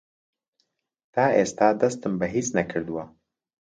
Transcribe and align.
تا 1.13 1.25
ئێستا 1.37 1.67
دەستم 1.81 2.13
بە 2.19 2.27
هیچ 2.35 2.47
نەکردووە. 2.57 3.03